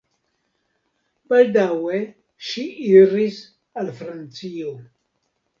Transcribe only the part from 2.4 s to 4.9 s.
ŝi iris al Francio.